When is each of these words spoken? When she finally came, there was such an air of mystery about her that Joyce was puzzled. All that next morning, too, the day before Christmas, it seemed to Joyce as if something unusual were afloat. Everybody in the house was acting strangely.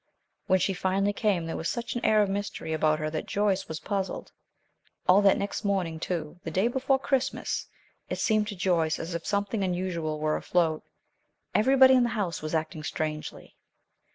When 0.47 0.57
she 0.57 0.73
finally 0.73 1.13
came, 1.13 1.45
there 1.45 1.55
was 1.55 1.69
such 1.69 1.93
an 1.95 2.03
air 2.03 2.23
of 2.23 2.27
mystery 2.31 2.73
about 2.73 2.97
her 2.97 3.11
that 3.11 3.27
Joyce 3.27 3.67
was 3.67 3.79
puzzled. 3.79 4.31
All 5.07 5.21
that 5.21 5.37
next 5.37 5.63
morning, 5.63 5.99
too, 5.99 6.39
the 6.43 6.49
day 6.49 6.67
before 6.69 6.97
Christmas, 6.97 7.67
it 8.09 8.17
seemed 8.17 8.47
to 8.47 8.55
Joyce 8.55 8.97
as 8.97 9.13
if 9.13 9.27
something 9.27 9.63
unusual 9.63 10.19
were 10.19 10.35
afloat. 10.37 10.83
Everybody 11.53 11.93
in 11.93 12.01
the 12.01 12.09
house 12.17 12.41
was 12.41 12.55
acting 12.55 12.81
strangely. 12.81 13.55